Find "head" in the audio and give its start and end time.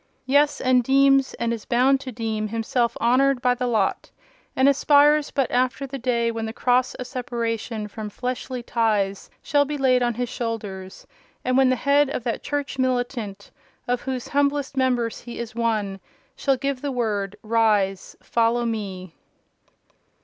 11.75-12.09